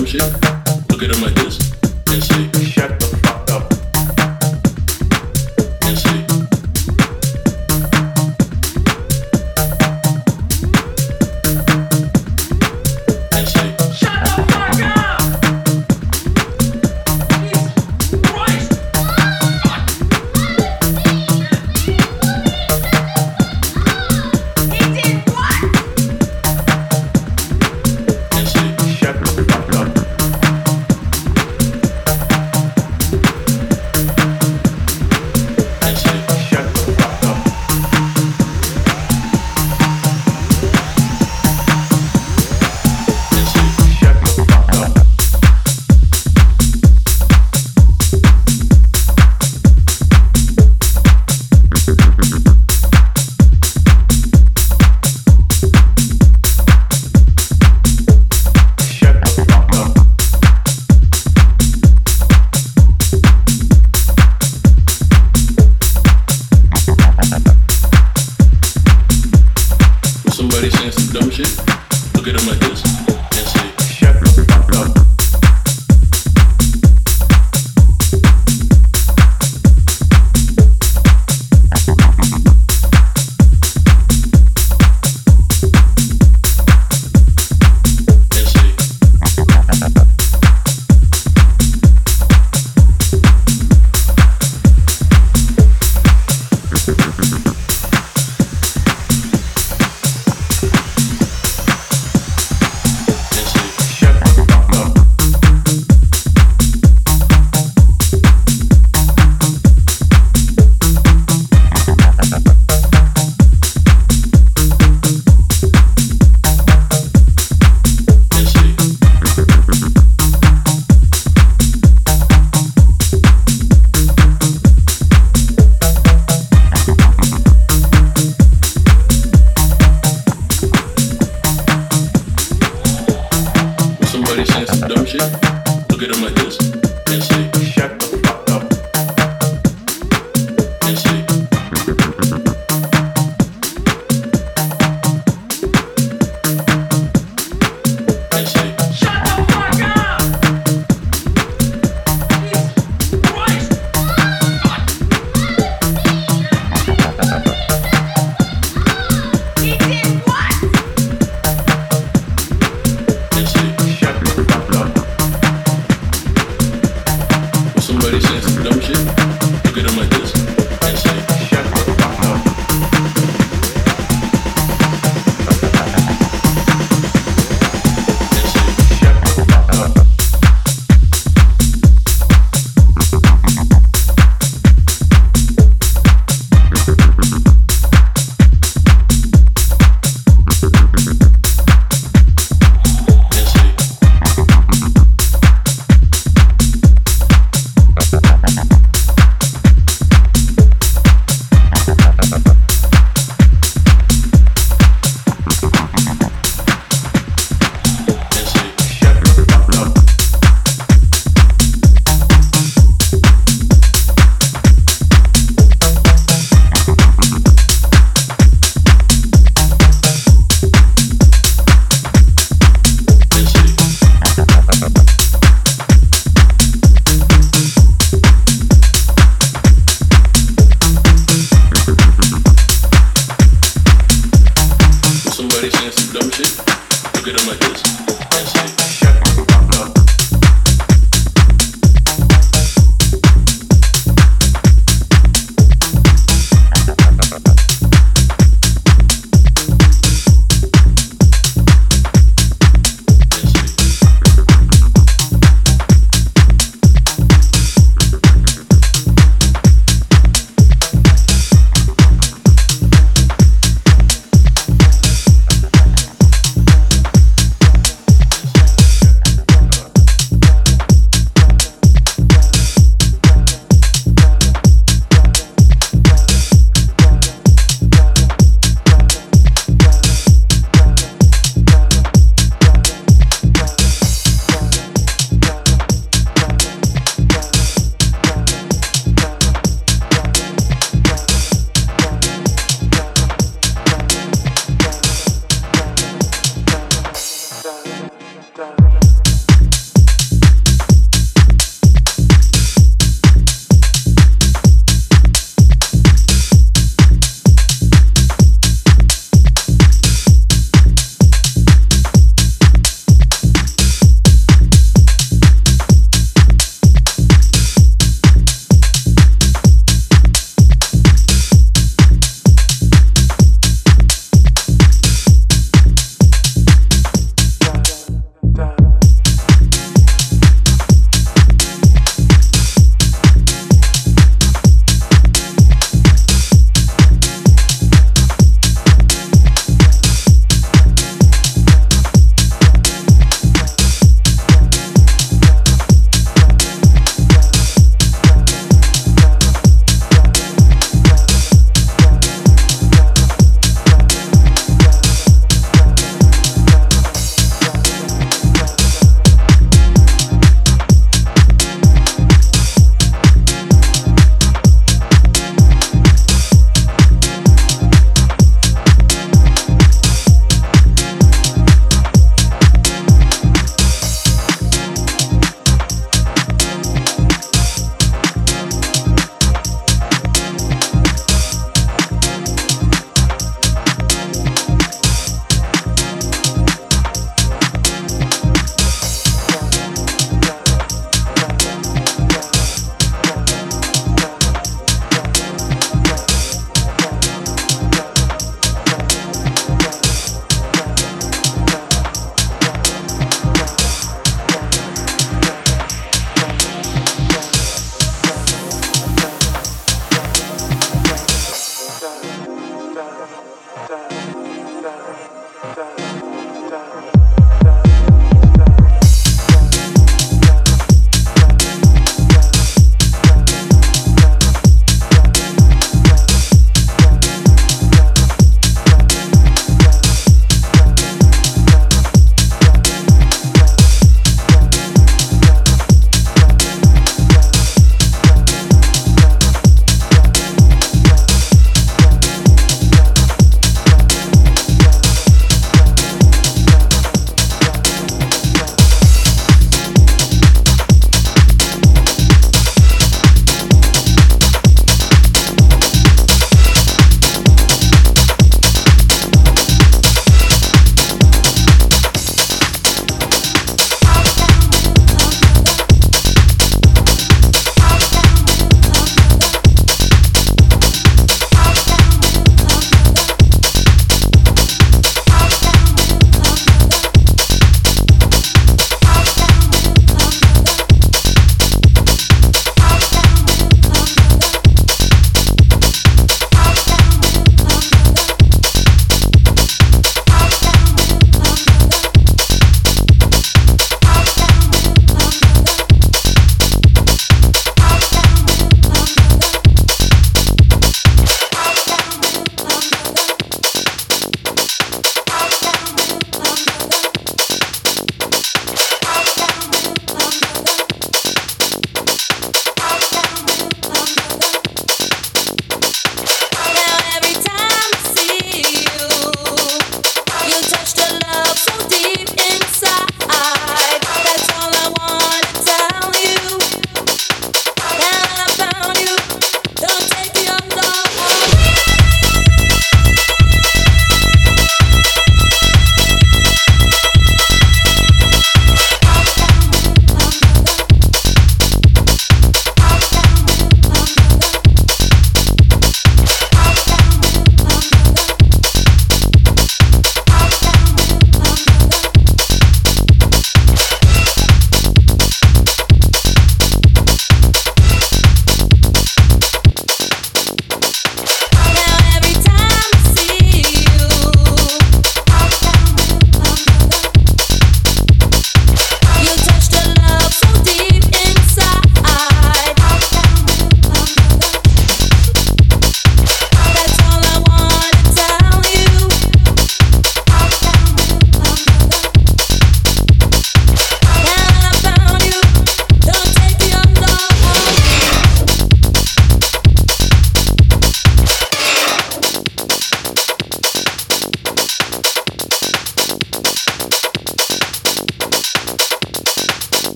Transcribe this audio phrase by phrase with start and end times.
[0.00, 1.58] look at them like this
[2.06, 2.59] and say,